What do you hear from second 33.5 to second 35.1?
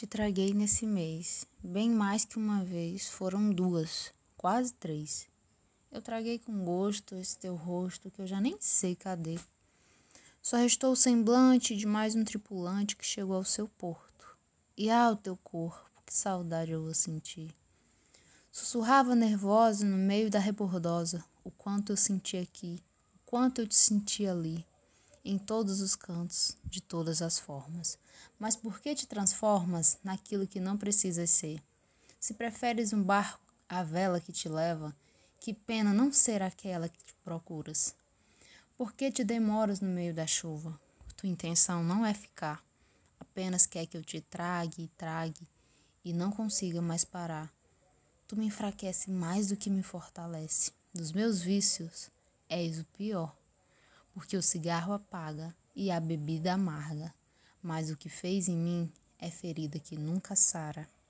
à vela que te leva,